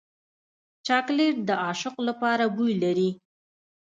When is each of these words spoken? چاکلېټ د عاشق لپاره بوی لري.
چاکلېټ 0.85 1.35
د 1.45 1.49
عاشق 1.63 1.95
لپاره 2.07 2.43
بوی 2.55 2.73
لري. 2.83 3.09